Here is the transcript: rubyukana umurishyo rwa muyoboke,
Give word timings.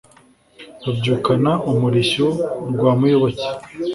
rubyukana 0.83 1.51
umurishyo 1.71 2.25
rwa 2.73 2.91
muyoboke, 2.99 3.45